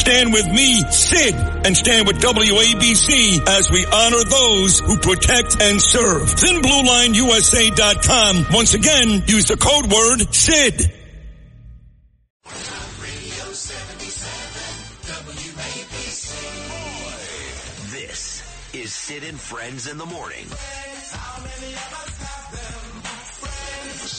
Stand 0.00 0.32
with 0.32 0.48
me, 0.48 0.80
Sid, 0.90 1.34
and 1.66 1.76
stand 1.76 2.06
with 2.06 2.22
WABC 2.22 3.46
as 3.46 3.70
we 3.70 3.84
honor 3.84 4.24
those 4.24 4.80
who 4.80 4.96
protect 4.96 5.60
and 5.60 5.78
serve. 5.78 6.22
ThinBlueLineUSA.com. 6.22 8.46
Once 8.50 8.72
again, 8.72 9.22
use 9.26 9.44
the 9.44 9.58
code 9.58 9.92
word 9.92 10.34
SID. 10.34 10.90
This 17.92 18.40
is 18.72 18.94
Sid 18.94 19.24
and 19.24 19.38
Friends 19.38 19.86
in 19.86 19.98
the 19.98 20.06
Morning. 20.06 20.46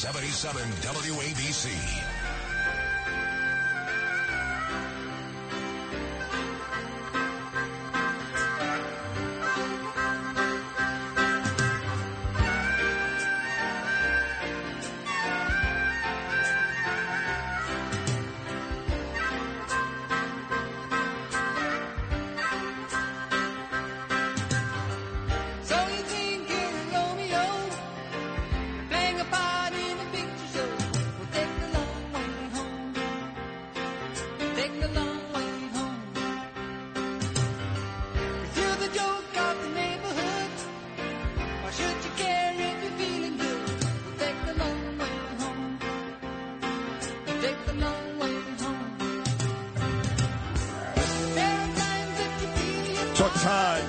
77 0.02 0.62
WABC. 0.62 2.21
Chuck 53.22 53.34
Todd 53.34 53.84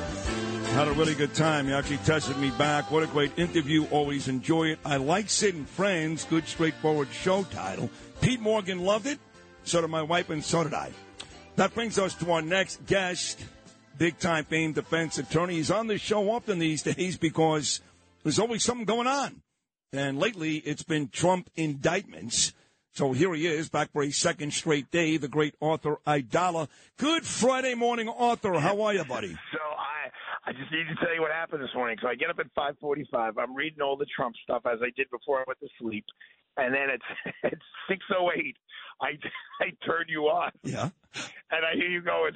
had 0.75 0.89
a 0.89 0.93
really 0.93 1.15
good 1.15 1.33
time. 1.33 1.67
He 1.67 1.73
actually 1.73 1.97
texted 1.97 2.39
me 2.39 2.51
back. 2.51 2.91
What 2.91 3.03
a 3.03 3.07
great 3.07 3.33
interview. 3.39 3.87
Always 3.87 4.29
enjoy 4.29 4.65
it. 4.65 4.79
I 4.85 4.97
like 4.97 5.29
and 5.43 5.67
Friends. 5.67 6.27
Good, 6.27 6.47
straightforward 6.47 7.09
show 7.11 7.43
title. 7.45 7.89
Pete 8.21 8.43
Morgan 8.43 8.81
loved 8.81 9.07
it. 9.07 9.19
So 9.65 9.81
did 9.81 9.89
my 9.89 10.03
wife, 10.03 10.29
and 10.29 10.45
so 10.45 10.65
did 10.65 10.75
I. 10.75 10.93
That 11.57 11.73
brings 11.73 11.99
us 11.99 12.13
to 12.17 12.31
our 12.31 12.43
next 12.43 12.85
guest, 12.85 13.43
big 13.97 14.19
time 14.19 14.45
famed 14.45 14.75
defense 14.75 15.17
attorney. 15.17 15.55
He's 15.55 15.71
on 15.71 15.87
the 15.87 15.97
show 15.97 16.31
often 16.31 16.59
these 16.59 16.83
days 16.83 17.17
because 17.17 17.81
there's 18.25 18.39
always 18.39 18.63
something 18.63 18.85
going 18.85 19.07
on. 19.07 19.41
And 19.95 20.19
lately, 20.19 20.57
it's 20.57 20.83
been 20.83 21.09
Trump 21.09 21.49
indictments. 21.57 22.53
So 22.95 23.13
here 23.13 23.33
he 23.35 23.47
is, 23.47 23.71
back 23.71 23.91
for 23.93 24.03
a 24.03 24.11
second 24.11 24.53
straight 24.53 24.91
day, 24.91 25.17
the 25.17 25.29
great 25.29 25.55
Arthur 25.63 25.97
Aidala. 26.07 26.69
Good 26.99 27.25
Friday 27.25 27.75
morning, 27.75 28.07
Arthur. 28.09 28.61
How 28.61 28.83
are 28.83 28.93
you, 28.95 29.05
buddy? 29.05 29.37
So 29.53 29.59
I, 29.79 30.51
I 30.51 30.53
just 30.53 30.71
need 30.73 30.85
to 30.89 30.95
tell 31.05 31.15
you 31.15 31.23
what 31.23 31.31
happened 31.31 31.63
this 31.63 31.75
morning. 31.75 31.97
So 32.03 32.09
I 32.09 32.15
get 32.15 32.29
up 32.29 32.39
at 32.39 32.53
5:45. 32.55 33.35
I'm 33.39 33.55
reading 33.55 33.81
all 33.81 33.97
the 33.97 34.07
Trump 34.15 34.35
stuff 34.43 34.63
as 34.67 34.79
I 34.83 34.91
did 34.97 35.09
before 35.11 35.39
I 35.41 35.45
went 35.47 35.61
to 35.61 35.69
sleep, 35.81 36.05
and 36.59 36.75
then 36.75 36.89
it's 36.91 37.35
it's 37.89 38.03
6:08. 38.11 38.55
I 39.01 39.07
I 39.65 39.71
turn 39.87 40.07
you 40.09 40.25
on, 40.25 40.51
Yeah. 40.65 40.91
and 41.51 41.65
I 41.65 41.75
hear 41.75 41.89
you 41.89 42.03
going. 42.03 42.33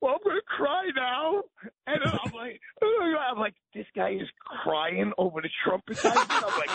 Well, 0.00 0.14
I'm 0.14 0.20
gonna 0.24 0.40
cry 0.48 0.90
now, 0.96 1.42
and 1.86 2.02
I'm 2.02 2.32
like, 2.34 2.60
I'm 2.82 3.38
like, 3.38 3.54
this 3.72 3.86
guy 3.94 4.10
is 4.20 4.28
crying 4.64 5.12
over 5.16 5.40
the 5.40 5.48
Trump 5.64 5.84
indictment. 5.88 6.28
I'm 6.30 6.58
like, 6.58 6.70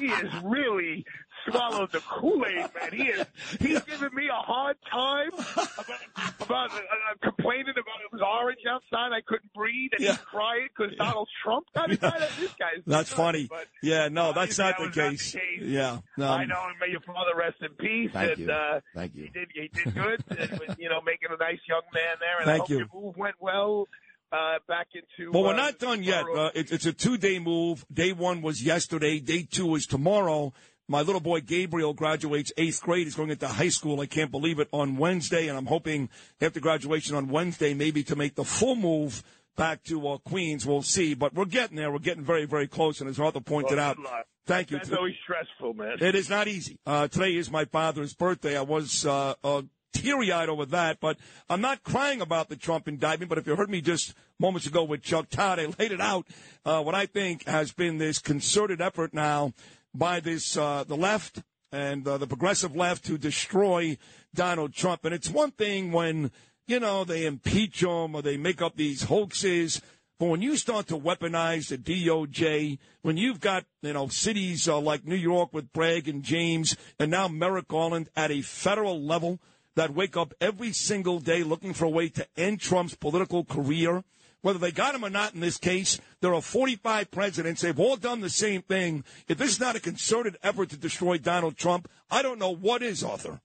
he 0.00 0.06
he 0.06 0.12
is 0.14 0.32
really 0.44 1.04
swallowed 1.50 1.92
the 1.92 2.00
Kool 2.00 2.44
Aid, 2.46 2.56
man. 2.56 2.92
He 2.92 3.02
is 3.04 3.26
he's 3.60 3.80
giving 3.82 4.14
me 4.14 4.28
a 4.28 4.32
hard 4.34 4.76
time 4.90 5.30
about, 5.34 6.40
about 6.40 6.70
uh, 6.72 6.80
complaining 7.22 7.70
about 7.72 8.00
it 8.04 8.12
was 8.12 8.20
orange 8.22 8.60
outside. 8.68 9.12
I 9.12 9.20
couldn't 9.26 9.52
breathe, 9.52 9.90
and 9.96 10.04
Yeah. 10.04 10.12
he's 10.12 10.20
crying 10.20 10.68
because 10.76 10.96
Donald 10.96 11.28
Trump 11.42 11.66
got 11.74 11.90
indicted. 11.90 12.28
This 12.38 12.54
guy's 12.58 12.82
That's 12.86 13.12
funny. 13.12 13.46
But 13.48 13.66
Yeah, 13.82 14.08
no, 14.08 14.32
that's 14.32 14.58
not 14.58 14.76
the 14.78 14.86
was 14.86 14.96
not 14.96 15.10
case. 15.10 15.32
the 15.32 15.38
case. 15.38 15.62
Yeah. 15.62 15.98
No, 16.16 16.28
I 16.30 16.44
know, 16.44 16.62
and 16.68 16.78
may 16.80 16.90
your 16.90 17.00
father 17.00 17.32
rest 17.36 17.56
in 17.60 17.70
peace. 17.74 18.10
Thank 18.12 18.32
and, 18.32 18.38
you. 18.40 18.50
Uh, 18.52 18.80
Thank 18.94 19.14
you. 19.14 19.24
He 19.24 19.28
did. 19.30 19.48
He 19.54 19.68
did 19.68 19.94
good. 19.94 20.24
and 20.38 20.50
was, 20.60 20.76
you 20.78 20.88
know, 20.88 21.00
making 21.00 21.28
a 21.30 21.36
nice 21.42 21.60
young 21.68 21.82
man 21.94 22.16
there. 22.20 22.36
And 22.38 22.46
Thank 22.46 22.54
I 22.54 22.58
hope 22.58 22.70
you. 22.70 22.78
your 22.78 22.88
move 22.94 23.16
went 23.16 23.36
well. 23.40 23.88
Uh, 24.30 24.58
back 24.68 24.88
into. 24.92 25.32
Well, 25.32 25.42
we're 25.42 25.54
uh, 25.54 25.56
not 25.56 25.78
done 25.78 26.02
yet. 26.02 26.22
Uh, 26.22 26.50
it, 26.54 26.70
it's 26.70 26.84
a 26.84 26.92
two 26.92 27.16
day 27.16 27.38
move. 27.38 27.86
Day 27.90 28.12
one 28.12 28.42
was 28.42 28.62
yesterday. 28.62 29.20
Day 29.20 29.44
two 29.50 29.74
is 29.74 29.86
tomorrow. 29.86 30.52
My 30.90 31.02
little 31.02 31.20
boy 31.20 31.42
Gabriel 31.42 31.92
graduates 31.92 32.50
eighth 32.56 32.80
grade. 32.82 33.06
He's 33.06 33.14
going 33.14 33.30
into 33.30 33.46
high 33.46 33.68
school. 33.68 34.00
I 34.00 34.06
can't 34.06 34.30
believe 34.30 34.58
it 34.58 34.68
on 34.72 34.96
Wednesday, 34.96 35.48
and 35.48 35.58
I'm 35.58 35.66
hoping 35.66 36.08
after 36.40 36.60
graduation 36.60 37.14
on 37.14 37.28
Wednesday, 37.28 37.74
maybe 37.74 38.02
to 38.04 38.16
make 38.16 38.34
the 38.36 38.44
full 38.44 38.74
move 38.74 39.22
back 39.54 39.82
to 39.84 40.08
uh, 40.08 40.18
Queens. 40.18 40.64
We'll 40.64 40.82
see, 40.82 41.12
but 41.12 41.34
we're 41.34 41.44
getting 41.44 41.76
there. 41.76 41.92
We're 41.92 41.98
getting 41.98 42.24
very, 42.24 42.46
very 42.46 42.66
close. 42.68 43.02
And 43.02 43.10
as 43.10 43.20
Arthur 43.20 43.40
pointed 43.40 43.76
Well, 43.76 43.90
out, 43.90 43.98
luck. 43.98 44.26
thank 44.46 44.70
you. 44.70 44.78
That's 44.78 44.90
always 44.92 45.16
stressful, 45.22 45.74
man. 45.74 45.98
It 46.00 46.14
is 46.14 46.30
not 46.30 46.48
easy. 46.48 46.78
Uh, 46.86 47.06
today 47.08 47.34
is 47.36 47.50
my 47.50 47.66
father's 47.66 48.14
birthday. 48.14 48.56
I 48.56 48.62
was 48.62 49.04
uh, 49.04 49.34
uh, 49.44 49.62
teary 49.92 50.32
eyed 50.32 50.48
over 50.48 50.64
that, 50.66 51.00
but 51.00 51.18
I'm 51.50 51.60
not 51.60 51.82
crying 51.82 52.22
about 52.22 52.48
the 52.48 52.56
Trump 52.56 52.88
indictment. 52.88 53.28
But 53.28 53.36
if 53.38 53.46
you 53.46 53.56
heard 53.56 53.68
me 53.68 53.80
just 53.82 54.14
moments 54.38 54.66
ago 54.66 54.84
with 54.84 55.02
Chuck 55.02 55.28
Todd, 55.28 55.58
I 55.58 55.66
laid 55.78 55.92
it 55.92 56.00
out. 56.00 56.26
Uh, 56.64 56.82
what 56.82 56.94
I 56.94 57.06
think 57.06 57.46
has 57.46 57.72
been 57.72 57.98
this 57.98 58.18
concerted 58.20 58.80
effort 58.80 59.12
now 59.12 59.52
by 59.98 60.20
this 60.20 60.56
uh, 60.56 60.84
the 60.84 60.96
left 60.96 61.42
and 61.72 62.06
uh, 62.06 62.16
the 62.16 62.26
progressive 62.26 62.74
left 62.74 63.04
to 63.06 63.18
destroy 63.18 63.98
Donald 64.34 64.72
Trump. 64.72 65.04
And 65.04 65.14
it's 65.14 65.28
one 65.28 65.50
thing 65.50 65.92
when 65.92 66.30
you 66.66 66.80
know 66.80 67.04
they 67.04 67.26
impeach 67.26 67.82
him 67.82 68.14
or 68.14 68.22
they 68.22 68.36
make 68.36 68.62
up 68.62 68.76
these 68.76 69.02
hoaxes. 69.02 69.82
But 70.18 70.26
when 70.26 70.42
you 70.42 70.56
start 70.56 70.88
to 70.88 70.98
weaponize 70.98 71.68
the 71.68 71.78
DOJ, 71.78 72.78
when 73.02 73.16
you've 73.16 73.38
got, 73.38 73.64
you 73.82 73.92
know, 73.92 74.08
cities 74.08 74.68
uh, 74.68 74.80
like 74.80 75.06
New 75.06 75.14
York 75.14 75.52
with 75.52 75.72
Bragg 75.72 76.08
and 76.08 76.24
James, 76.24 76.76
and 76.98 77.10
now 77.10 77.28
Merrick 77.28 77.68
Garland 77.68 78.08
at 78.16 78.32
a 78.32 78.42
federal 78.42 79.00
level 79.00 79.38
that 79.76 79.94
wake 79.94 80.16
up 80.16 80.34
every 80.40 80.72
single 80.72 81.20
day 81.20 81.44
looking 81.44 81.72
for 81.72 81.84
a 81.84 81.90
way 81.90 82.08
to 82.08 82.26
end 82.36 82.58
Trump's 82.58 82.96
political 82.96 83.44
career, 83.44 84.02
whether 84.42 84.58
they 84.58 84.70
got 84.72 84.94
him 84.94 85.04
or 85.04 85.10
not 85.10 85.34
in 85.34 85.40
this 85.40 85.56
case, 85.58 86.00
there 86.20 86.34
are 86.34 86.40
45 86.42 87.10
presidents. 87.10 87.60
They've 87.60 87.78
all 87.78 87.96
done 87.96 88.20
the 88.20 88.30
same 88.30 88.62
thing. 88.62 89.04
If 89.26 89.38
this 89.38 89.50
is 89.50 89.60
not 89.60 89.76
a 89.76 89.80
concerted 89.80 90.36
effort 90.42 90.70
to 90.70 90.76
destroy 90.76 91.18
Donald 91.18 91.56
Trump, 91.56 91.88
I 92.10 92.22
don't 92.22 92.38
know 92.38 92.54
what 92.54 92.82
is, 92.82 93.02
Arthur. 93.02 93.40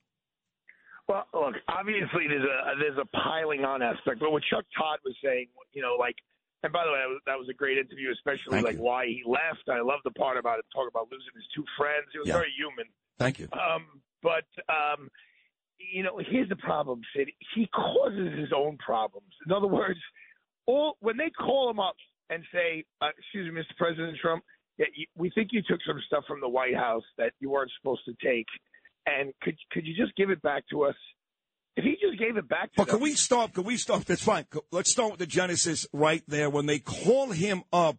Well, 1.08 1.26
look, 1.34 1.56
obviously 1.68 2.28
there's 2.30 2.44
a 2.48 2.80
there's 2.80 2.98
a 2.98 3.06
piling 3.18 3.66
on 3.66 3.82
aspect, 3.82 4.20
but 4.22 4.32
what 4.32 4.42
Chuck 4.50 4.64
Todd 4.78 5.00
was 5.04 5.16
saying, 5.24 5.48
you 5.74 5.82
know, 5.82 5.96
like, 6.00 6.16
and 6.64 6.72
by 6.72 6.86
the 6.86 6.92
way, 6.94 7.00
that 7.04 7.10
was, 7.10 7.22
that 7.26 7.38
was 7.38 7.50
a 7.50 7.54
great 7.54 7.78
interview, 7.78 8.10
especially 8.14 8.52
Thank 8.52 8.66
like 8.66 8.76
you. 8.78 8.84
why 8.84 9.06
he 9.08 9.22
left. 9.26 9.68
I 9.68 9.82
love 9.82 10.00
the 10.06 10.12
part 10.12 10.38
about 10.38 10.60
it, 10.60 10.66
talking 10.74 10.88
about 10.90 11.10
losing 11.12 11.36
his 11.36 11.44
two 11.54 11.66
friends. 11.78 12.08
It 12.16 12.20
was 12.20 12.28
Yeah. 12.30 12.36
very 12.40 12.54
human. 12.56 12.86
Thank 13.20 13.38
you. 13.40 13.50
Um, 13.52 14.00
but 14.22 14.48
um, 14.72 15.10
you 15.78 16.04
know, 16.04 16.22
here's 16.26 16.48
the 16.48 16.56
problem, 16.56 17.02
Sid. 17.14 17.28
He 17.54 17.68
causes 17.76 18.40
his 18.40 18.54
own 18.56 18.78
problems. 18.78 19.34
In 19.46 19.52
other 19.52 19.68
words, 19.68 20.00
all 20.66 20.98
when 21.00 21.18
they 21.18 21.30
call 21.30 21.70
him 21.70 21.80
up 21.80 21.96
and 22.30 22.44
say, 22.54 22.86
uh, 23.02 23.10
"Excuse 23.18 23.52
me, 23.52 23.62
Mr. 23.62 23.78
President 23.78 24.18
Trump, 24.22 24.44
yeah, 24.78 24.86
you, 24.96 25.06
we 25.16 25.30
think 25.32 25.50
you 25.52 25.62
took 25.68 25.80
some 25.86 26.00
stuff 26.08 26.24
from 26.28 26.42
the 26.42 26.50
White 26.50 26.76
House 26.76 27.04
that 27.18 27.34
you 27.40 27.50
weren't 27.50 27.72
supposed 27.80 28.02
to 28.06 28.14
take, 28.26 28.48
and 29.06 29.34
could 29.42 29.58
could 29.72 29.86
you 29.86 29.96
just 29.96 30.16
give 30.16 30.30
it 30.30 30.42
back 30.42 30.64
to 30.72 30.84
us?" 30.84 30.96
If 31.76 31.84
he 31.86 31.98
just 32.00 32.20
gave 32.20 32.38
it 32.38 32.48
back 32.48 32.72
to 32.74 32.78
But 32.78 32.88
can 32.88 33.00
we 33.00 33.14
stop? 33.14 33.54
Can 33.54 33.64
we 33.64 33.78
stop? 33.78 34.06
That's 34.06 34.24
fine. 34.24 34.46
Let's 34.72 34.92
start 34.92 35.12
with 35.12 35.20
the 35.20 35.26
genesis 35.26 35.88
right 35.92 36.24
there. 36.28 36.48
When 36.50 36.68
they 36.68 36.78
call 36.78 37.32
him 37.32 37.64
up, 37.74 37.98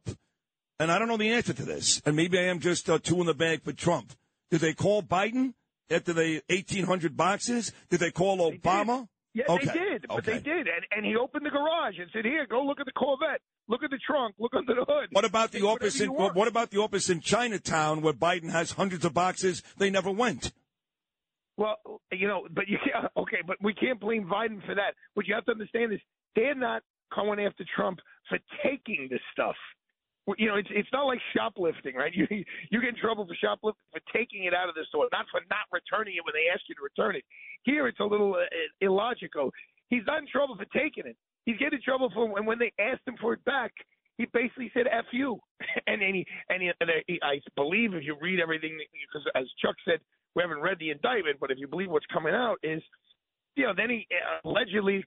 and 0.79 0.93
I 0.93 0.99
don't 0.99 1.09
know 1.09 1.17
the 1.17 1.33
answer 1.33 1.53
to 1.53 1.65
this, 1.65 2.01
and 2.07 2.15
maybe 2.15 2.39
I 2.39 2.45
am 2.45 2.61
just 2.61 2.89
uh, 2.89 3.01
two 3.03 3.21
in 3.21 3.27
the 3.27 3.35
bag 3.35 3.63
for 3.63 3.73
Trump. 3.73 4.13
Did 4.51 4.61
they 4.61 4.75
call 4.75 5.03
Biden 5.03 5.55
after 5.91 6.13
the 6.13 6.41
1,800 6.49 7.17
boxes? 7.17 7.73
Did 7.91 7.99
they 8.01 8.13
call 8.13 8.39
Obama? 8.51 9.09
Yeah, 9.35 9.45
Okay. 9.49 9.67
they 9.67 9.73
did, 9.73 10.07
but 10.09 10.25
they 10.25 10.39
did, 10.39 10.69
and 10.69 10.87
and 10.97 11.05
he 11.05 11.17
opened 11.17 11.45
the 11.45 11.51
garage 11.51 11.99
and 11.99 12.09
said, 12.13 12.25
"Here, 12.25 12.47
go 12.47 12.63
look 12.65 12.79
at 12.79 12.87
the 12.87 12.93
Corvette, 12.93 13.41
look 13.67 13.83
at 13.83 13.91
the 13.91 13.99
trunk, 13.99 14.37
look 14.39 14.55
under 14.55 14.75
the 14.75 14.85
hood." 14.85 15.09
What 15.11 15.25
about 15.25 15.51
the 15.51 15.59
Take 15.59 15.69
office 15.69 16.01
in 16.01 16.13
what, 16.15 16.37
what 16.37 16.47
about 16.47 16.71
the 16.71 16.79
office 16.81 17.11
in 17.11 17.21
Chinatown 17.21 18.01
where 18.01 18.13
Biden 18.13 18.51
has 18.51 18.73
hundreds 18.73 19.05
of 19.05 19.13
boxes? 19.13 19.63
They 19.77 19.91
never 19.91 20.11
went. 20.13 20.53
Well, 21.57 21.77
you 22.13 22.29
know, 22.29 22.47
but 22.51 22.69
you 22.69 22.79
can't. 22.79 23.11
Okay, 23.17 23.39
but 23.47 23.57
we 23.61 23.75
can't 23.75 23.99
blame 24.01 24.25
Biden 24.27 24.65
for 24.67 24.75
that. 24.75 24.95
What 25.15 25.27
you 25.27 25.35
have 25.35 25.45
to 25.47 25.53
understand 25.53 25.93
is 25.93 26.01
they're 26.37 26.55
not 26.55 26.83
going 27.15 27.41
after 27.41 27.65
Trump 27.77 27.99
for 28.29 28.39
taking 28.65 29.09
this 29.11 29.21
stuff. 29.33 29.57
You 30.39 30.49
know, 30.49 30.57
it's 30.57 30.69
it's 30.73 30.89
not 30.93 31.05
like 31.05 31.21
shoplifting, 31.37 31.95
right? 31.95 32.13
You 32.17 32.27
you 32.71 32.81
get 32.81 32.91
in 32.91 32.97
trouble 32.97 33.27
for 33.27 33.35
shoplifting 33.35 33.85
for 33.93 34.01
taking 34.13 34.45
it 34.45 34.55
out 34.55 34.69
of 34.69 34.75
the 34.75 34.85
store, 34.89 35.09
not 35.13 35.27
for 35.31 35.41
not 35.51 35.69
returning 35.73 36.17
it 36.17 36.25
when 36.25 36.33
they 36.33 36.49
ask 36.53 36.63
you 36.69 36.75
to 36.77 36.83
return 36.83 37.17
it. 37.17 37.25
Here, 37.65 37.87
it's 37.87 38.01
a 38.01 38.05
little 38.05 38.35
uh, 38.35 38.49
illogical. 38.81 39.51
He's 39.89 40.03
not 40.07 40.19
in 40.19 40.29
trouble 40.29 40.57
for 40.57 40.65
taking 40.73 41.07
it. 41.07 41.17
He's 41.45 41.59
getting 41.59 41.79
in 41.79 41.83
trouble 41.83 42.11
for 42.15 42.27
when 42.27 42.47
when 42.47 42.59
they 42.59 42.73
asked 42.81 43.07
him 43.07 43.17
for 43.21 43.35
it 43.35 43.45
back. 43.45 43.73
He 44.17 44.27
basically 44.33 44.71
said 44.73 44.87
"f 44.91 45.05
you," 45.13 45.39
and 45.87 46.01
and 46.01 46.17
he 46.17 46.27
and, 46.49 46.63
he, 46.63 46.71
and 46.81 46.91
he, 47.07 47.21
I 47.23 47.41
believe 47.57 47.95
if 47.95 48.05
you 48.05 48.17
read 48.21 48.41
everything, 48.41 48.79
because 48.79 49.29
as 49.35 49.45
Chuck 49.61 49.77
said, 49.85 50.01
we 50.35 50.43
haven't 50.43 50.61
read 50.61 50.79
the 50.79 50.91
indictment, 50.91 51.37
but 51.41 51.51
if 51.51 51.59
you 51.59 51.69
believe 51.69 51.91
what's 51.91 52.07
coming 52.13 52.35
out 52.35 52.57
is, 52.63 52.83
you 53.57 53.65
know, 53.65 53.75
then 53.77 53.91
he 53.91 54.07
uh, 54.11 54.49
allegedly 54.49 55.05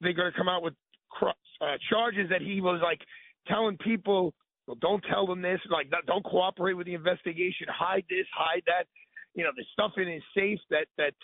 they're 0.00 0.12
going 0.12 0.30
to 0.30 0.36
come 0.36 0.48
out 0.48 0.62
with 0.62 0.74
cr- 1.10 1.28
uh, 1.60 1.76
charges 1.90 2.28
that 2.30 2.42
he 2.42 2.60
was 2.60 2.80
like 2.82 3.00
telling 3.46 3.76
people, 3.78 4.32
well, 4.66 4.76
don't 4.80 5.04
tell 5.10 5.26
them 5.26 5.42
this, 5.42 5.60
like 5.70 5.90
don't- 6.06 6.24
cooperate 6.24 6.74
with 6.74 6.86
the 6.86 6.94
investigation, 6.94 7.66
hide 7.70 8.04
this, 8.08 8.26
hide 8.34 8.62
that. 8.66 8.86
You 9.34 9.44
know, 9.44 9.50
the 9.56 9.64
stuff 9.72 9.92
in 9.96 10.08
his 10.08 10.22
safe 10.36 10.60
that 10.70 10.86
that 10.96 11.14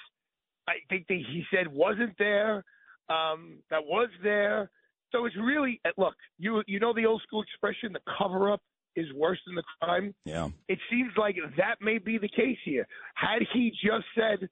I 0.69 0.75
think 0.89 1.07
that 1.09 1.15
he 1.15 1.45
said 1.55 1.69
wasn't 1.69 2.15
there, 2.19 2.65
um, 3.09 3.59
that 3.71 3.85
was 3.85 4.09
there. 4.23 4.71
So 5.13 5.25
it's 5.25 5.37
really 5.37 5.81
uh, 5.85 5.91
look, 5.97 6.15
you 6.39 6.63
you 6.67 6.81
know 6.81 6.93
the 6.93 7.07
old 7.07 7.23
school 7.23 7.43
expression, 7.43 7.93
the 7.93 8.01
cover 8.19 8.53
up 8.53 8.61
is 8.97 9.07
worse 9.15 9.39
than 9.47 9.55
the 9.55 9.63
crime 9.81 10.13
Yeah. 10.25 10.49
it 10.69 10.79
seems 10.91 11.13
like 11.17 11.37
that 11.57 11.77
may 11.81 11.99
be 11.99 12.19
the 12.19 12.29
case 12.29 12.59
here. 12.65 12.87
Had 13.15 13.43
he 13.53 13.71
just 13.71 14.05
said, 14.17 14.49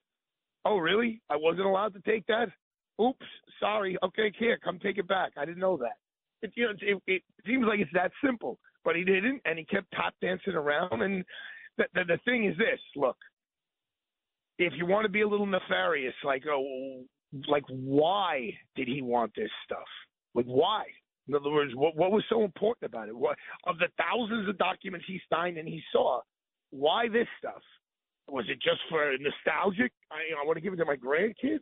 "Oh, 0.65 0.79
really? 0.79 1.21
I 1.29 1.37
wasn't 1.37 1.67
allowed 1.67 1.93
to 1.95 2.01
take 2.01 2.25
that. 2.29 2.49
Oops, 3.03 3.27
sorry. 3.59 3.97
Okay, 4.05 4.33
here, 4.39 4.57
come 4.63 4.79
take 4.79 4.99
it 4.99 5.09
back. 5.09 5.33
I 5.37 5.45
didn't 5.45 5.59
know 5.59 5.77
that." 5.79 5.97
It, 6.43 6.53
you 6.55 6.67
know, 6.67 6.75
it, 6.81 7.03
it 7.09 7.23
seems 7.45 7.67
like 7.67 7.81
it's 7.81 7.91
that 7.95 8.13
simple, 8.25 8.61
but 8.85 8.97
he 8.97 9.05
didn't, 9.05 9.41
and 9.45 9.59
he 9.59 9.65
kept 9.65 9.91
tap 9.93 10.15
dancing 10.21 10.55
around. 10.55 11.03
And 11.03 11.25
the, 11.77 11.85
the 11.95 12.05
the 12.05 12.19
thing 12.25 12.47
is 12.47 12.57
this: 12.57 12.81
look, 12.97 13.17
if 14.59 14.73
you 14.77 14.87
want 14.87 15.05
to 15.05 15.11
be 15.11 15.23
a 15.23 15.29
little 15.29 15.47
nefarious, 15.47 16.15
like, 16.25 16.45
oh, 16.49 17.03
like 17.49 17.65
why 17.69 18.51
did 18.77 18.89
he 18.89 19.03
want 19.03 19.33
this 19.37 19.51
stuff? 19.65 19.89
Like 20.35 20.47
why? 20.47 20.85
In 21.29 21.35
other 21.35 21.51
words, 21.51 21.73
what 21.75 21.95
what 21.95 22.11
was 22.11 22.25
so 22.29 22.45
important 22.45 22.91
about 22.91 23.09
it? 23.09 23.17
What 23.17 23.37
of 23.67 23.79
the 23.79 23.89
thousands 23.99 24.49
of 24.49 24.59
documents 24.59 25.07
he 25.07 25.21
signed 25.31 25.59
and 25.59 25.69
he 25.69 25.83
saw? 25.93 26.21
Why 26.71 27.09
this 27.09 27.29
stuff? 27.39 27.63
Was 28.29 28.45
it 28.49 28.61
just 28.63 28.81
for 28.91 29.11
nostalgic? 29.19 29.93
I, 30.11 30.41
I 30.41 30.47
want 30.47 30.57
to 30.57 30.61
give 30.61 30.73
it 30.73 30.77
to 30.77 30.85
my 30.85 30.97
grandkids, 30.97 31.61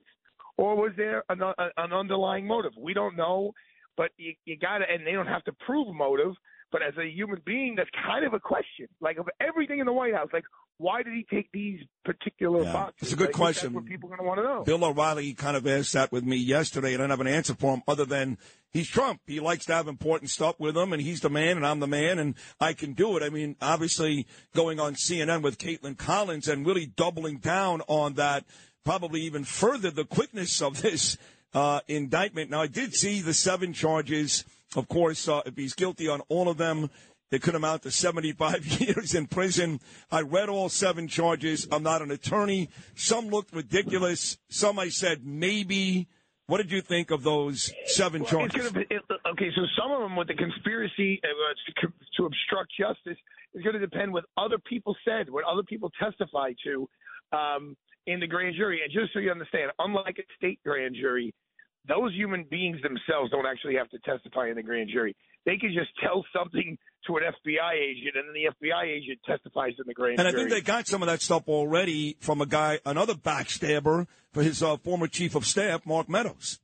or 0.56 0.76
was 0.76 0.92
there 0.96 1.22
an, 1.28 1.40
an 1.58 1.92
underlying 1.92 2.46
motive? 2.46 2.72
We 2.78 2.92
don't 2.92 3.16
know, 3.16 3.52
but 3.96 4.10
you, 4.16 4.34
you 4.44 4.56
got 4.56 4.78
to, 4.78 4.84
and 4.90 5.06
they 5.06 5.12
don't 5.12 5.28
have 5.28 5.44
to 5.44 5.52
prove 5.64 5.94
motive. 5.94 6.32
But 6.76 6.82
as 6.87 6.99
a 6.99 7.08
human 7.08 7.40
being, 7.46 7.75
that's 7.75 7.88
kind 8.05 8.26
of 8.26 8.34
a 8.34 8.38
question. 8.38 8.87
Like 9.00 9.17
of 9.17 9.31
everything 9.40 9.78
in 9.78 9.87
the 9.87 9.94
White 9.94 10.12
House, 10.12 10.28
like 10.31 10.44
why 10.76 11.02
did 11.02 11.14
he 11.14 11.25
take 11.34 11.50
these 11.50 11.81
particular 12.05 12.64
Yeah. 12.64 12.73
boxes? 12.75 13.02
It's 13.05 13.12
a 13.14 13.17
good 13.17 13.28
think 13.28 13.37
question. 13.37 13.73
That's 13.73 13.82
what 13.82 13.87
people 13.87 14.12
are 14.12 14.17
going 14.19 14.20
to 14.20 14.28
want 14.28 14.40
to 14.40 14.44
know. 14.44 14.62
Bill 14.64 14.84
O'Reilly 14.84 15.32
kind 15.32 15.56
of 15.56 15.67
asked 15.67 15.94
that 15.94 16.12
with 16.12 16.25
me 16.25 16.37
yesterday, 16.37 16.93
and 16.93 17.02
I 17.02 17.05
don't 17.05 17.11
have 17.19 17.20
an 17.23 17.28
answer 17.28 17.55
for 17.55 17.73
him 17.73 17.82
other 17.88 18.05
than 18.05 18.37
he's 18.75 18.90
Trump. 18.90 19.23
He 19.26 19.40
likes 19.40 19.64
to 19.67 19.73
have 19.73 19.88
important 19.88 20.31
stuff 20.31 20.61
with 20.61 20.76
him, 20.76 20.93
and 20.93 21.00
he's 21.00 21.20
the 21.20 21.31
man, 21.31 21.56
and 21.56 21.67
I'm 21.67 21.81
the 21.81 21.87
man, 21.87 22.19
and 22.19 22.34
I 22.61 22.75
can 22.75 22.93
do 22.93 23.17
it. 23.17 23.23
I 23.23 23.31
mean, 23.31 23.56
obviously, 23.62 24.26
going 24.55 24.78
on 24.78 24.96
CNN 24.96 25.40
with 25.40 25.56
Kaitlan 25.56 25.96
Collins 25.96 26.46
and 26.46 26.67
really 26.67 26.84
doubling 26.84 27.38
down 27.38 27.81
on 27.88 28.14
that 28.17 28.44
probably 28.84 29.23
even 29.23 29.44
further 29.44 29.90
the 29.90 30.05
quickness 30.05 30.61
of 30.61 30.82
this 30.82 31.17
uh, 31.55 31.81
indictment. 31.88 32.50
Now, 32.50 32.61
I 32.61 32.67
did 32.67 32.93
see 32.93 33.23
the 33.23 33.32
seven 33.32 33.73
charges. 33.73 34.44
Of 34.76 34.88
course, 34.88 35.26
uh, 35.26 35.40
if 35.46 35.56
he's 35.56 35.75
guilty 35.75 36.06
on 36.06 36.20
all 36.28 36.49
of 36.49 36.58
them, 36.58 36.90
it 37.32 37.43
could 37.43 37.55
amount 37.55 37.82
to 37.82 37.90
75 37.90 38.67
years 38.81 39.14
in 39.14 39.26
prison. 39.26 39.81
I 40.11 40.20
read 40.20 40.49
all 40.49 40.69
seven 40.69 41.08
charges. 41.08 41.67
I'm 41.73 41.82
not 41.82 42.02
an 42.02 42.11
attorney. 42.11 42.69
Some 42.94 43.28
looked 43.28 43.52
ridiculous. 43.55 44.38
Some 44.49 44.78
I 44.78 44.90
said 44.90 45.26
maybe. 45.26 46.06
What 46.46 46.58
did 46.58 46.70
you 46.70 46.81
think 46.81 47.11
of 47.11 47.25
those 47.25 47.73
seven 47.87 48.20
Well, 48.23 48.31
charges? 48.31 48.70
Be, 48.70 48.82
it, 48.88 49.02
okay, 49.32 49.50
so 49.56 49.62
some 49.76 49.90
of 49.90 50.00
them 50.00 50.14
with 50.14 50.28
the 50.28 50.34
conspiracy 50.34 51.20
uh, 51.25 51.81
to, 51.81 51.93
to 52.19 52.26
obstruct 52.26 52.70
justice 52.78 53.19
is 53.52 53.62
going 53.64 53.75
to 53.75 53.81
depend 53.81 54.12
what 54.12 54.26
other 54.37 54.58
people 54.58 54.94
said, 55.05 55.28
what 55.28 55.43
other 55.44 55.64
people 55.64 55.90
testify 55.99 56.52
to 56.62 56.88
um, 57.32 57.76
in 58.06 58.20
the 58.20 58.28
grand 58.28 58.55
jury. 58.55 58.81
And 58.84 58.93
just 58.93 59.12
so 59.12 59.19
you 59.19 59.32
understand, 59.32 59.73
unlike 59.81 60.19
a 60.20 60.34
state 60.37 60.61
grand 60.64 60.94
jury, 60.94 61.34
those 61.88 62.15
human 62.15 62.44
beings 62.50 62.79
themselves 62.83 63.31
don't 63.31 63.47
actually 63.47 63.77
have 63.77 63.88
to 63.91 63.99
testify 64.00 64.49
in 64.49 64.56
the 64.56 64.62
grand 64.62 64.91
jury. 64.93 65.15
They 65.44 65.56
can 65.56 65.73
just 65.73 65.91
tell 66.03 66.25
something 66.37 66.77
to 67.06 67.17
an 67.17 67.23
FBI 67.23 67.73
agent, 67.75 68.17
and 68.17 68.29
then 68.29 68.35
the 68.35 68.67
FBI 68.67 68.85
agent 68.85 69.21
testifies 69.25 69.75
in 69.79 69.85
the 69.87 69.94
grand 69.94 70.19
jury. 70.19 70.29
And 70.29 70.37
I 70.37 70.38
think 70.38 70.50
they 70.50 70.61
got 70.61 70.87
some 70.87 71.03
of 71.03 71.09
that 71.09 71.23
stuff 71.23 71.49
already 71.49 72.17
from 72.21 72.41
a 72.41 72.47
guy, 72.47 72.81
another 72.85 73.15
backstabber 73.15 74.06
for 74.33 74.43
his 74.43 74.62
uh, 74.62 74.77
former 74.79 75.06
chief 75.06 75.35
of 75.35 75.47
staff, 75.47 75.87
Mark 75.87 76.09
Meadows. 76.09 76.59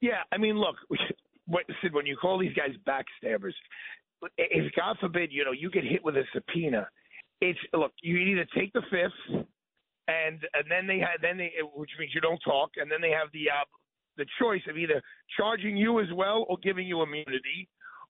Yeah, 0.00 0.22
I 0.30 0.38
mean, 0.38 0.58
look, 0.58 0.76
what, 1.46 1.64
Sid, 1.82 1.94
when 1.94 2.06
you 2.06 2.16
call 2.16 2.38
these 2.38 2.54
guys 2.54 2.70
backstabbers, 2.86 3.54
if 4.36 4.72
God 4.74 4.96
forbid, 5.00 5.30
you 5.32 5.44
know, 5.44 5.52
you 5.52 5.70
get 5.70 5.84
hit 5.84 6.04
with 6.04 6.16
a 6.16 6.24
subpoena, 6.34 6.88
it's 7.40 7.58
look, 7.72 7.92
you 8.02 8.18
either 8.18 8.46
take 8.54 8.72
the 8.74 8.82
fifth, 8.90 9.46
and 10.08 10.40
and 10.52 10.64
then 10.68 10.86
they 10.86 10.98
have 10.98 11.22
then 11.22 11.38
they, 11.38 11.52
which 11.74 11.90
means 11.98 12.12
you 12.14 12.20
don't 12.20 12.40
talk, 12.44 12.70
and 12.76 12.90
then 12.90 13.00
they 13.00 13.10
have 13.10 13.28
the 13.32 13.48
uh, 13.48 13.64
the 14.16 14.26
choice 14.40 14.62
of 14.68 14.76
either 14.76 15.02
charging 15.36 15.76
you 15.76 16.00
as 16.00 16.06
well 16.14 16.46
or 16.48 16.56
giving 16.62 16.86
you 16.86 17.02
immunity. 17.02 17.68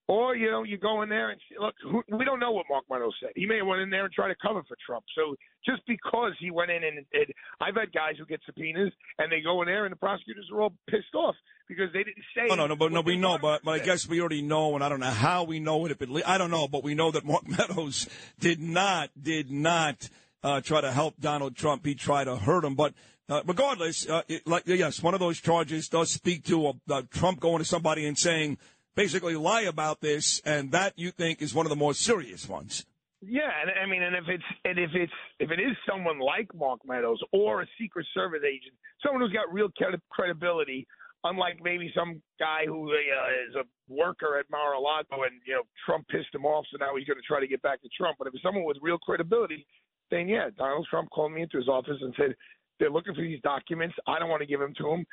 Or 0.09 0.35
you 0.35 0.51
know 0.51 0.65
you 0.65 0.77
go 0.77 1.03
in 1.03 1.09
there 1.09 1.31
and 1.31 1.41
look. 1.61 1.75
Who, 1.85 2.03
we 2.19 2.25
don't 2.25 2.41
know 2.41 2.51
what 2.51 2.67
Mark 2.69 2.85
Meadows 2.91 3.15
said. 3.23 3.31
He 3.37 3.47
may 3.47 3.59
have 3.59 3.67
went 3.69 3.81
in 3.81 3.91
there 3.91 4.05
and 4.05 4.13
tried 4.13 4.29
to 4.29 4.35
cover 4.43 4.61
for 4.67 4.77
Trump. 4.85 5.05
So 5.15 5.37
just 5.65 5.83
because 5.87 6.33
he 6.41 6.51
went 6.51 6.73
in 6.73 6.83
and, 6.83 7.07
and 7.13 7.27
I've 7.61 7.77
had 7.77 7.93
guys 7.93 8.15
who 8.19 8.27
get 8.27 8.41
subpoenas 8.45 8.93
and 9.19 9.31
they 9.31 9.41
go 9.41 9.63
in 9.63 9.67
there 9.67 9.85
and 9.85 9.93
the 9.93 9.97
prosecutors 9.97 10.51
are 10.53 10.63
all 10.63 10.73
pissed 10.89 11.15
off 11.15 11.37
because 11.69 11.93
they 11.93 12.01
didn't 12.01 12.25
say. 12.35 12.49
Oh 12.51 12.57
no, 12.57 12.67
no, 12.67 12.75
but 12.75 12.91
no, 12.91 13.03
we 13.03 13.17
know, 13.17 13.39
but 13.39 13.63
but 13.63 13.71
I 13.71 13.79
guess 13.85 14.09
we 14.09 14.21
already 14.21 14.43
know, 14.43 14.75
and 14.75 14.83
I 14.83 14.89
don't 14.89 14.99
know 14.99 15.07
how 15.07 15.45
we 15.45 15.61
know 15.61 15.87
it. 15.87 15.93
If 15.93 16.03
it, 16.03 16.09
I 16.27 16.39
don't 16.39 16.51
know, 16.51 16.67
but 16.67 16.83
we 16.83 16.97
know 16.97 17.13
that 17.13 17.25
Mark 17.25 17.47
Meadows 17.49 18.09
did 18.41 18.61
not 18.61 19.11
did 19.21 19.53
not 19.53 20.09
uh, 20.43 20.61
try 20.61 20.81
to 20.81 20.91
help 20.91 21.21
Donald 21.21 21.57
Trump. 21.57 21.87
He 21.87 21.95
tried 21.95 22.25
to 22.25 22.37
hurt 22.37 22.65
him. 22.65 22.75
But 22.75 22.95
uh, 23.31 23.43
regardless, 23.47 24.09
uh, 24.09 24.23
it, 24.29 24.47
like 24.47 24.65
yes, 24.67 25.03
one 25.03 25.15
of 25.15 25.21
those 25.21 25.41
charges 25.41 25.89
does 25.89 26.11
speak 26.11 26.45
to 26.45 26.67
uh, 26.67 26.73
uh, 26.91 27.03
Trump 27.11 27.39
going 27.39 27.59
to 27.59 27.65
somebody 27.65 28.05
and 28.07 28.19
saying 28.19 28.59
basically 28.97 29.37
lie 29.37 29.63
about 29.63 30.01
this, 30.01 30.41
and 30.45 30.73
that 30.73 30.93
you 30.97 31.13
think 31.13 31.41
is 31.41 31.55
one 31.55 31.65
of 31.65 31.71
the 31.71 31.77
more 31.77 31.95
serious 31.95 32.49
ones. 32.49 32.85
Yeah, 33.23 33.51
and 33.63 33.71
I 33.71 33.87
mean, 33.87 34.03
and 34.03 34.17
if 34.17 34.25
it's 34.29 34.45
and 34.65 34.79
if 34.79 34.91
it's 34.95 35.13
if 35.39 35.51
it 35.51 35.61
is 35.61 35.77
someone 35.89 36.19
like 36.19 36.49
Mark 36.55 36.81
Meadows 36.85 37.21
or 37.33 37.63
a 37.63 37.67
Secret 37.79 38.07
Service 38.15 38.43
agent, 38.45 38.75
someone 39.05 39.23
who's 39.23 39.33
got 39.33 39.53
real 39.53 39.69
credibility, 40.11 40.87
unlike 41.23 41.61
maybe 41.63 41.93
some 41.95 42.23
guy 42.41 42.65
who 42.67 42.91
uh, 42.91 43.49
is 43.49 43.55
a 43.55 43.65
worker 43.93 44.39
at 44.39 44.47
Mar-a-Lago 44.51 45.23
and 45.25 45.41
you 45.47 45.55
know 45.55 45.63
Trump 45.87 46.09
pissed 46.09 46.35
him 46.35 46.47
off, 46.47 46.65
so 46.73 46.79
now 46.81 46.97
he's 46.97 47.07
going 47.07 47.21
to 47.21 47.29
try 47.29 47.41
to 47.41 47.47
get 47.47 47.63
back 47.63 47.83
to 47.83 47.89
Trump. 47.97 48.17
But 48.19 48.27
if 48.27 48.35
it's 48.35 48.43
someone 48.43 48.65
with 48.65 48.79
real 48.81 48.99
credibility, 48.99 49.67
then 50.11 50.27
yeah, 50.27 50.49
Donald 50.57 50.87
Trump 50.89 51.11
called 51.11 51.33
me 51.33 51.43
into 51.43 51.59
his 51.59 51.69
office 51.69 51.99
and 52.01 52.15
said 52.17 52.35
they're 52.81 52.91
looking 52.91 53.15
for 53.15 53.21
these 53.21 53.41
documents. 53.43 53.95
I 54.09 54.19
don't 54.19 54.31
want 54.31 54.41
to 54.41 54.47
give 54.47 54.59
them 54.59 54.75
to 54.79 54.91
him. 54.91 55.07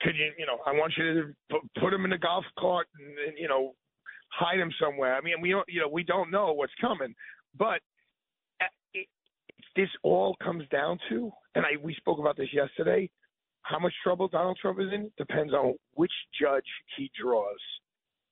Could 0.00 0.16
you, 0.16 0.32
you 0.38 0.46
know, 0.46 0.58
I 0.66 0.72
want 0.72 0.94
you 0.96 1.04
to 1.14 1.34
pu- 1.50 1.68
put 1.80 1.90
them 1.90 2.04
in 2.04 2.10
the 2.10 2.18
golf 2.18 2.44
cart 2.58 2.86
and, 2.98 3.28
and 3.28 3.38
you 3.38 3.48
know 3.48 3.74
hide 4.32 4.58
them 4.58 4.70
somewhere. 4.80 5.14
I 5.14 5.20
mean, 5.20 5.40
we 5.40 5.50
don't, 5.50 5.68
you 5.68 5.80
know, 5.80 5.88
we 5.88 6.04
don't 6.04 6.30
know 6.30 6.52
what's 6.52 6.72
coming, 6.80 7.14
but 7.58 7.80
uh, 8.60 8.72
it, 8.94 9.06
this 9.76 9.88
all 10.02 10.36
comes 10.42 10.64
down 10.70 10.98
to, 11.10 11.30
and 11.54 11.64
I 11.64 11.82
we 11.82 11.94
spoke 11.94 12.18
about 12.18 12.36
this 12.36 12.52
yesterday. 12.52 13.10
How 13.62 13.78
much 13.78 13.94
trouble 14.02 14.28
Donald 14.28 14.58
Trump 14.60 14.78
is 14.80 14.92
in 14.92 15.10
depends 15.16 15.52
on 15.54 15.74
which 15.94 16.12
judge 16.40 16.64
he 16.96 17.10
draws, 17.18 17.62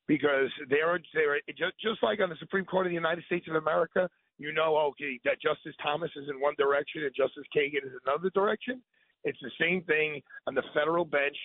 because 0.06 0.50
there 0.68 0.88
are 0.88 1.00
there 1.14 1.34
are, 1.34 1.38
just 1.56 1.74
just 1.82 2.02
like 2.02 2.20
on 2.20 2.28
the 2.28 2.36
Supreme 2.38 2.64
Court 2.64 2.86
of 2.86 2.90
the 2.90 2.94
United 2.94 3.24
States 3.24 3.46
of 3.48 3.54
America, 3.54 4.08
you 4.42 4.52
know, 4.52 4.76
okay, 4.90 5.20
that 5.24 5.40
Justice 5.40 5.74
Thomas 5.82 6.10
is 6.16 6.28
in 6.28 6.40
one 6.40 6.54
direction 6.58 7.02
and 7.04 7.12
Justice 7.16 7.44
Kagan 7.56 7.84
is 7.84 7.92
in 7.92 7.98
another 8.06 8.30
direction. 8.30 8.82
It's 9.24 9.38
the 9.40 9.50
same 9.60 9.82
thing 9.84 10.20
on 10.46 10.54
the 10.54 10.62
federal 10.74 11.04
bench 11.04 11.36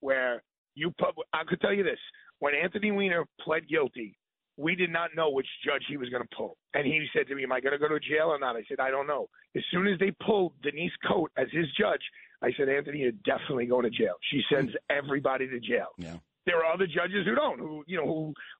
where 0.00 0.42
you 0.74 0.92
put. 0.98 1.14
I 1.32 1.42
could 1.46 1.60
tell 1.60 1.72
you 1.72 1.82
this: 1.82 1.98
when 2.38 2.54
Anthony 2.54 2.90
Weiner 2.90 3.24
pled 3.40 3.68
guilty, 3.68 4.16
we 4.56 4.74
did 4.74 4.90
not 4.90 5.10
know 5.14 5.30
which 5.30 5.46
judge 5.64 5.82
he 5.88 5.98
was 5.98 6.08
going 6.08 6.22
to 6.22 6.36
pull, 6.36 6.56
and 6.72 6.86
he 6.86 7.06
said 7.14 7.26
to 7.28 7.34
me, 7.34 7.44
"Am 7.44 7.52
I 7.52 7.60
going 7.60 7.72
to 7.72 7.78
go 7.78 7.88
to 7.88 8.00
jail 8.00 8.28
or 8.28 8.38
not?" 8.38 8.56
I 8.56 8.64
said, 8.68 8.80
"I 8.80 8.90
don't 8.90 9.06
know." 9.06 9.28
As 9.54 9.62
soon 9.70 9.86
as 9.86 9.98
they 9.98 10.12
pulled 10.24 10.52
Denise 10.62 10.96
Cote 11.06 11.30
as 11.36 11.48
his 11.52 11.66
judge, 11.78 12.00
I 12.42 12.50
said, 12.56 12.68
Anthony, 12.68 12.98
you're 12.98 13.12
definitely 13.24 13.66
going 13.66 13.84
to 13.84 13.90
jail. 13.90 14.14
She 14.30 14.42
sends 14.52 14.70
hmm. 14.72 14.96
everybody 14.96 15.48
to 15.48 15.60
jail. 15.60 15.88
Yeah. 15.98 16.16
There 16.44 16.58
are 16.58 16.72
other 16.72 16.86
judges 16.86 17.26
who 17.26 17.34
don't, 17.34 17.58
who 17.58 17.82
you 17.88 17.96
know, 17.96 18.06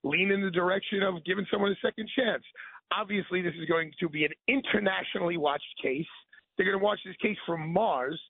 who 0.02 0.08
lean 0.08 0.32
in 0.32 0.42
the 0.42 0.50
direction 0.50 1.02
of 1.02 1.24
giving 1.24 1.46
someone 1.50 1.70
a 1.70 1.76
second 1.86 2.08
chance. 2.16 2.42
Obviously, 2.92 3.42
this 3.42 3.54
is 3.60 3.68
going 3.68 3.90
to 4.00 4.08
be 4.08 4.24
an 4.24 4.32
internationally 4.48 5.36
watched 5.36 5.64
case. 5.82 6.06
They're 6.56 6.66
going 6.66 6.78
to 6.78 6.84
watch 6.84 7.00
this 7.04 7.16
case 7.16 7.36
from 7.46 7.72
Mars. 7.72 8.20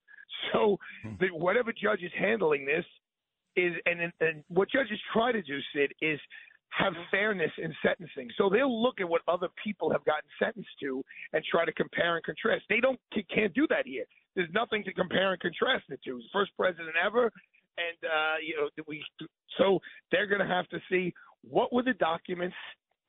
So, 0.53 0.77
the, 1.21 1.29
whatever 1.29 1.73
judge 1.73 2.03
is 2.03 2.13
handling 2.19 2.67
this 2.67 2.85
is, 3.57 3.73
and, 3.87 4.13
and 4.21 4.45
what 4.49 4.69
judges 4.71 4.99
try 5.13 5.33
to 5.33 5.43
do, 5.43 5.59
Sid, 5.75 5.93
is 6.03 6.19
have 6.71 6.93
fairness 7.11 7.51
in 7.59 7.75
sentencing. 7.83 8.29
So 8.37 8.51
they'll 8.51 8.83
look 8.83 9.01
at 9.01 9.09
what 9.09 9.23
other 9.29 9.49
people 9.63 9.91
have 9.91 10.05
gotten 10.05 10.29
sentenced 10.39 10.71
to 10.83 11.03
and 11.33 11.43
try 11.51 11.65
to 11.65 11.73
compare 11.73 12.17
and 12.17 12.25
contrast. 12.25 12.65
They 12.69 12.81
don't 12.81 13.01
can't 13.33 13.55
do 13.55 13.67
that 13.71 13.87
here. 13.87 14.05
There's 14.35 14.51
nothing 14.53 14.85
to 14.85 14.93
compare 14.93 15.33
and 15.33 15.41
contrast 15.41 15.85
it 15.89 16.01
to. 16.05 16.17
He's 16.17 16.25
the 16.25 16.39
first 16.39 16.53
president 16.57 16.95
ever, 17.05 17.33
and 17.79 17.99
uh, 18.05 18.37
you 18.45 18.57
know 18.57 18.69
we. 18.87 19.03
So 19.59 19.79
they're 20.13 20.27
going 20.27 20.47
to 20.47 20.47
have 20.47 20.69
to 20.69 20.79
see 20.91 21.15
what 21.43 21.73
were 21.73 21.83
the 21.83 21.95
documents 21.95 22.57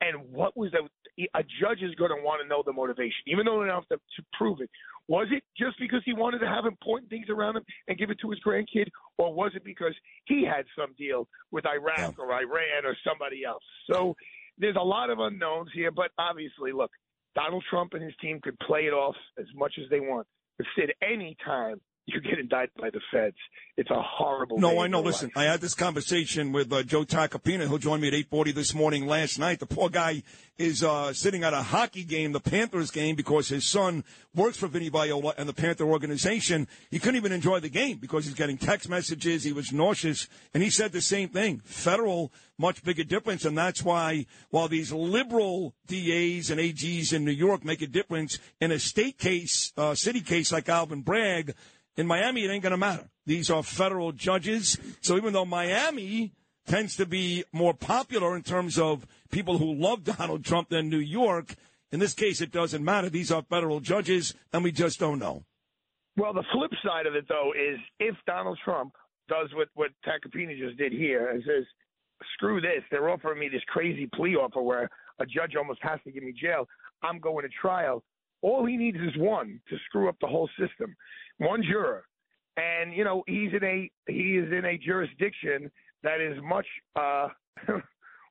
and 0.00 0.30
what 0.30 0.56
was 0.56 0.70
the. 0.72 0.88
A 1.34 1.42
judge 1.60 1.82
is 1.82 1.92
going 1.96 2.10
to 2.10 2.22
want 2.22 2.40
to 2.42 2.48
know 2.48 2.62
the 2.64 2.72
motivation, 2.72 3.26
even 3.26 3.44
though 3.44 3.60
they 3.60 3.66
don't 3.66 3.74
have 3.74 3.88
to, 3.88 3.96
to 3.96 4.22
prove 4.38 4.60
it. 4.60 4.70
Was 5.08 5.26
it 5.32 5.42
just 5.58 5.76
because 5.80 6.00
he 6.04 6.12
wanted 6.12 6.38
to 6.38 6.46
have 6.46 6.64
important 6.64 7.10
things 7.10 7.26
around 7.28 7.56
him 7.56 7.64
and 7.88 7.98
give 7.98 8.10
it 8.10 8.18
to 8.20 8.30
his 8.30 8.38
grandkid, 8.46 8.86
or 9.16 9.34
was 9.34 9.50
it 9.56 9.64
because 9.64 9.94
he 10.26 10.44
had 10.44 10.64
some 10.78 10.94
deal 10.96 11.26
with 11.50 11.66
Iraq 11.66 11.98
Yeah. 11.98 12.10
or 12.24 12.32
Iran 12.32 12.84
or 12.84 12.96
somebody 13.04 13.44
else? 13.44 13.64
So 13.90 14.14
there's 14.58 14.76
a 14.76 14.84
lot 14.84 15.10
of 15.10 15.18
unknowns 15.18 15.70
here, 15.74 15.90
but 15.90 16.10
obviously, 16.18 16.70
look, 16.70 16.92
Donald 17.34 17.64
Trump 17.68 17.94
and 17.94 18.02
his 18.02 18.14
team 18.20 18.38
could 18.40 18.58
play 18.60 18.82
it 18.82 18.92
off 18.92 19.16
as 19.38 19.46
much 19.56 19.74
as 19.82 19.90
they 19.90 20.00
want. 20.00 20.26
But 20.56 20.66
Sid, 20.76 20.92
any 21.02 21.36
time 21.44 21.80
you 22.08 22.20
get 22.20 22.38
indicted 22.38 22.80
by 22.80 22.90
the 22.90 23.00
feds, 23.12 23.36
it's 23.76 23.90
a 23.90 24.02
horrible. 24.02 24.58
No, 24.58 24.80
I 24.80 24.88
know. 24.88 25.00
Listen, 25.00 25.30
life. 25.36 25.46
I 25.46 25.50
had 25.50 25.60
this 25.60 25.74
conversation 25.74 26.50
with 26.50 26.72
uh, 26.72 26.82
Joe 26.82 27.04
Tacopina, 27.04 27.66
who 27.66 27.78
joined 27.78 28.02
me 28.02 28.08
at 28.08 28.14
8:40 28.14 28.52
this 28.52 28.74
morning 28.74 29.06
last 29.06 29.38
night. 29.38 29.60
The 29.60 29.66
poor 29.66 29.88
guy 29.88 30.24
is 30.58 30.82
uh, 30.82 31.12
sitting 31.12 31.44
at 31.44 31.54
a 31.54 31.62
hockey 31.62 32.02
game, 32.02 32.32
the 32.32 32.40
Panthers 32.40 32.90
game, 32.90 33.14
because 33.14 33.48
his 33.48 33.68
son 33.68 34.02
works 34.34 34.56
for 34.56 34.66
Vinny 34.66 34.88
Viola 34.88 35.32
and 35.38 35.48
the 35.48 35.52
Panther 35.52 35.84
organization. 35.84 36.66
He 36.90 36.98
couldn't 36.98 37.16
even 37.16 37.30
enjoy 37.30 37.60
the 37.60 37.68
game 37.68 37.98
because 37.98 38.24
he's 38.24 38.34
getting 38.34 38.58
text 38.58 38.88
messages. 38.88 39.44
He 39.44 39.52
was 39.52 39.72
nauseous, 39.72 40.28
and 40.52 40.62
he 40.62 40.70
said 40.70 40.90
the 40.90 41.00
same 41.00 41.28
thing. 41.28 41.60
Federal, 41.64 42.32
much 42.58 42.82
bigger 42.82 43.04
difference, 43.04 43.44
and 43.44 43.56
that's 43.56 43.84
why 43.84 44.26
while 44.50 44.66
these 44.66 44.92
liberal 44.92 45.74
DAs 45.86 46.50
and 46.50 46.58
AGs 46.60 47.12
in 47.12 47.24
New 47.24 47.30
York 47.30 47.64
make 47.64 47.80
a 47.80 47.86
difference 47.86 48.40
in 48.60 48.72
a 48.72 48.80
state 48.80 49.18
case, 49.18 49.72
uh, 49.76 49.94
city 49.94 50.20
case 50.20 50.50
like 50.50 50.68
Alvin 50.68 51.02
Bragg. 51.02 51.54
In 51.98 52.06
Miami, 52.06 52.44
it 52.44 52.50
ain't 52.50 52.62
going 52.62 52.70
to 52.70 52.76
matter. 52.76 53.10
These 53.26 53.50
are 53.50 53.64
federal 53.64 54.12
judges. 54.12 54.78
So 55.00 55.16
even 55.16 55.32
though 55.32 55.44
Miami 55.44 56.32
tends 56.64 56.96
to 56.96 57.04
be 57.04 57.42
more 57.52 57.74
popular 57.74 58.36
in 58.36 58.42
terms 58.42 58.78
of 58.78 59.04
people 59.32 59.58
who 59.58 59.74
love 59.74 60.04
Donald 60.04 60.44
Trump 60.44 60.68
than 60.68 60.88
New 60.88 61.00
York, 61.00 61.56
in 61.90 61.98
this 61.98 62.14
case, 62.14 62.40
it 62.40 62.52
doesn't 62.52 62.84
matter. 62.84 63.10
These 63.10 63.32
are 63.32 63.42
federal 63.42 63.80
judges, 63.80 64.34
and 64.52 64.62
we 64.62 64.70
just 64.70 65.00
don't 65.00 65.18
know. 65.18 65.42
Well, 66.16 66.32
the 66.32 66.44
flip 66.52 66.70
side 66.84 67.06
of 67.06 67.16
it, 67.16 67.26
though, 67.28 67.52
is 67.52 67.78
if 67.98 68.14
Donald 68.26 68.58
Trump 68.64 68.92
does 69.28 69.48
what 69.54 69.68
what 69.74 69.90
Tacopina 70.06 70.56
just 70.56 70.78
did 70.78 70.92
here 70.92 71.30
and 71.30 71.42
says, 71.44 71.64
"Screw 72.34 72.60
this," 72.60 72.84
they're 72.90 73.10
offering 73.10 73.40
me 73.40 73.48
this 73.48 73.62
crazy 73.66 74.08
plea 74.14 74.36
offer 74.36 74.62
where 74.62 74.88
a 75.18 75.26
judge 75.26 75.56
almost 75.56 75.82
has 75.82 75.98
to 76.04 76.12
give 76.12 76.22
me 76.22 76.32
jail. 76.32 76.68
I'm 77.02 77.18
going 77.18 77.42
to 77.42 77.48
trial. 77.48 78.04
All 78.42 78.66
he 78.66 78.76
needs 78.76 78.98
is 78.98 79.16
one 79.16 79.60
to 79.68 79.76
screw 79.86 80.08
up 80.08 80.16
the 80.20 80.26
whole 80.26 80.48
system, 80.58 80.94
one 81.38 81.62
juror, 81.62 82.04
and 82.56 82.92
you 82.92 83.04
know 83.04 83.24
he's 83.26 83.52
in 83.52 83.64
a 83.64 83.90
he 84.06 84.36
is 84.36 84.52
in 84.52 84.64
a 84.64 84.78
jurisdiction 84.78 85.70
that 86.02 86.20
is 86.20 86.38
much 86.42 86.66
uh, 86.96 87.28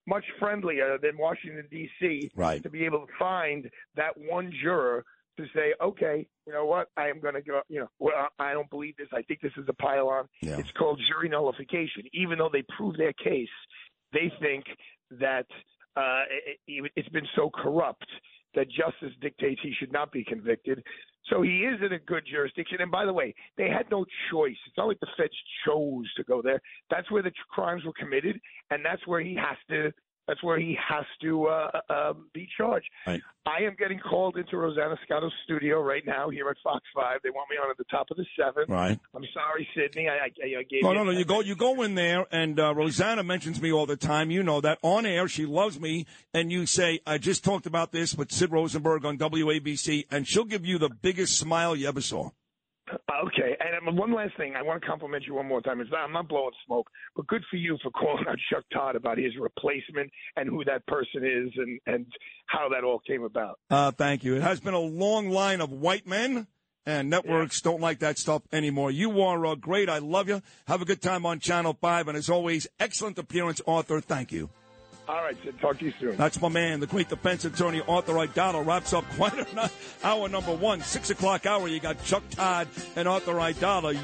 much 0.07 0.23
friendlier 0.39 0.97
than 1.01 1.17
Washington 1.17 1.65
D.C. 1.69 2.31
Right. 2.35 2.63
to 2.63 2.69
be 2.69 2.85
able 2.85 3.05
to 3.05 3.13
find 3.19 3.69
that 3.95 4.13
one 4.15 4.51
juror 4.61 5.03
to 5.37 5.45
say, 5.53 5.73
okay, 5.81 6.25
you 6.45 6.53
know 6.53 6.65
what, 6.65 6.87
I 6.97 7.07
am 7.07 7.19
going 7.19 7.35
to 7.35 7.41
go, 7.41 7.61
you 7.69 7.79
know, 7.79 7.89
well, 7.99 8.27
I 8.39 8.53
don't 8.53 8.69
believe 8.69 8.97
this. 8.97 9.07
I 9.13 9.21
think 9.21 9.41
this 9.41 9.51
is 9.55 9.65
a 9.67 9.73
pile-on. 9.73 10.25
Yeah. 10.41 10.57
It's 10.57 10.71
called 10.71 10.99
jury 11.07 11.29
nullification. 11.29 12.03
Even 12.13 12.39
though 12.39 12.49
they 12.51 12.63
prove 12.75 12.97
their 12.97 13.13
case, 13.13 13.47
they 14.13 14.31
think 14.41 14.65
that 15.11 15.45
uh, 15.95 16.23
it, 16.47 16.59
it, 16.67 16.91
it's 16.95 17.09
been 17.09 17.27
so 17.35 17.51
corrupt 17.53 18.05
that 18.57 18.67
justice 18.69 19.15
dictates 19.21 19.61
he 19.61 19.71
should 19.79 19.91
not 19.91 20.11
be 20.11 20.23
convicted. 20.23 20.83
So 21.29 21.43
he 21.43 21.59
is 21.59 21.79
in 21.85 21.93
a 21.93 21.99
good 21.99 22.23
jurisdiction. 22.29 22.81
And 22.81 22.91
by 22.91 23.05
the 23.05 23.13
way, 23.13 23.35
they 23.55 23.69
had 23.69 23.85
no 23.91 24.03
choice. 24.31 24.55
It's 24.65 24.75
not 24.77 24.87
like 24.87 24.99
the 24.99 25.07
feds 25.15 25.33
chose 25.65 26.11
to 26.15 26.23
go 26.23 26.41
there. 26.41 26.59
That's 26.89 27.09
where 27.11 27.21
the 27.21 27.31
crimes 27.51 27.83
were 27.85 27.93
committed, 27.93 28.39
and 28.71 28.83
that's 28.83 29.05
where 29.05 29.21
he 29.21 29.35
has 29.35 29.57
to. 29.69 29.91
That's 30.27 30.43
where 30.43 30.59
he 30.59 30.77
has 30.87 31.05
to 31.21 31.45
uh, 31.45 31.71
uh, 31.89 32.13
be 32.33 32.47
charged. 32.57 32.87
Right. 33.05 33.21
I 33.45 33.63
am 33.63 33.75
getting 33.79 33.99
called 33.99 34.35
into 34.35 34.57
Rosanna 34.57 34.97
Scotto's 35.05 35.31
studio 35.45 35.81
right 35.81 36.05
now 36.05 36.29
here 36.29 36.49
at 36.49 36.57
Fox 36.61 36.83
Five. 36.93 37.21
They 37.23 37.29
want 37.29 37.49
me 37.49 37.55
on 37.63 37.69
at 37.71 37.77
the 37.77 37.85
top 37.85 38.07
of 38.11 38.17
the 38.17 38.25
seventh. 38.37 38.69
Right. 38.69 38.99
I'm 39.15 39.23
sorry, 39.33 39.67
Sydney. 39.73 40.09
I, 40.09 40.25
I, 40.25 40.59
I 40.59 40.63
gave 40.63 40.83
No, 40.83 40.91
you 40.91 40.95
no, 40.95 41.03
no. 41.05 41.11
You 41.11 41.23
go, 41.23 41.39
you 41.39 41.55
go 41.55 41.81
in 41.81 41.95
there, 41.95 42.25
and 42.29 42.59
uh, 42.59 42.75
Rosanna 42.75 43.23
mentions 43.23 43.61
me 43.61 43.71
all 43.71 43.85
the 43.85 43.95
time. 43.95 44.31
You 44.31 44.43
know 44.43 44.59
that 44.59 44.79
on 44.81 45.05
air, 45.05 45.29
she 45.29 45.45
loves 45.45 45.79
me, 45.79 46.05
and 46.33 46.51
you 46.51 46.65
say, 46.65 46.99
"I 47.07 47.19
just 47.19 47.45
talked 47.45 47.65
about 47.65 47.93
this 47.93 48.13
with 48.13 48.31
Sid 48.31 48.51
Rosenberg 48.51 49.05
on 49.05 49.17
WABC," 49.17 50.07
and 50.11 50.27
she'll 50.27 50.43
give 50.43 50.65
you 50.65 50.77
the 50.77 50.89
biggest 50.89 51.37
smile 51.37 51.73
you 51.73 51.87
ever 51.87 52.01
saw. 52.01 52.31
Okay, 53.25 53.57
and 53.59 53.87
um, 53.87 53.95
one 53.95 54.13
last 54.13 54.37
thing, 54.37 54.55
I 54.55 54.61
want 54.61 54.81
to 54.81 54.87
compliment 54.87 55.25
you 55.25 55.33
one 55.33 55.47
more 55.47 55.61
time. 55.61 55.79
It's 55.81 55.89
not, 55.89 56.01
I'm 56.01 56.13
not 56.13 56.27
blowing 56.27 56.51
smoke, 56.65 56.87
but 57.15 57.25
good 57.27 57.43
for 57.49 57.55
you 57.55 57.77
for 57.81 57.89
calling 57.91 58.25
out 58.27 58.37
Chuck 58.51 58.63
Todd 58.71 58.95
about 58.95 59.17
his 59.17 59.33
replacement 59.39 60.11
and 60.35 60.49
who 60.49 60.63
that 60.65 60.85
person 60.87 61.23
is 61.23 61.51
and 61.57 61.79
and 61.87 62.05
how 62.47 62.69
that 62.69 62.83
all 62.83 62.99
came 62.99 63.23
about. 63.23 63.59
Uh, 63.69 63.91
thank 63.91 64.23
you. 64.23 64.35
It 64.35 64.43
has 64.43 64.59
been 64.59 64.73
a 64.73 64.79
long 64.79 65.29
line 65.29 65.61
of 65.61 65.71
white 65.71 66.07
men. 66.07 66.47
And 66.85 67.09
networks 67.09 67.59
don't 67.59 67.81
like 67.81 67.99
that 67.99 68.17
stuff 68.17 68.43
anymore. 68.53 68.91
You 68.91 69.21
are 69.21 69.45
uh, 69.45 69.55
great. 69.55 69.89
I 69.89 69.97
love 69.97 70.29
you. 70.29 70.41
Have 70.67 70.81
a 70.81 70.85
good 70.85 71.01
time 71.01 71.25
on 71.25 71.41
Channel 71.41 71.77
5. 71.81 72.07
And 72.07 72.17
as 72.17 72.29
always, 72.29 72.65
excellent 72.79 73.19
appearance, 73.19 73.59
Arthur. 73.67 73.99
Thank 73.99 74.31
you. 74.31 74.49
All 75.07 75.23
right, 75.23 75.37
Sid, 75.41 75.59
talk 75.61 75.79
to 75.79 75.85
you 75.85 75.93
soon. 75.99 76.17
That's 76.17 76.41
my 76.41 76.49
man, 76.49 76.81
the 76.81 76.87
great 76.87 77.07
defense 77.07 77.45
attorney 77.45 77.81
Arthur 77.87 78.13
Aidala. 78.13 78.65
Wraps 78.65 78.91
up 78.93 79.05
quite 79.15 79.33
a 79.33 79.71
hour 80.03 80.27
number 80.27 80.53
one, 80.53 80.81
six 80.81 81.09
o'clock 81.09 81.45
hour. 81.45 81.67
You 81.67 81.79
got 81.79 82.03
Chuck 82.03 82.23
Todd 82.31 82.67
and 82.95 83.07
Arthur 83.07 83.33
Aidala. 83.35 84.03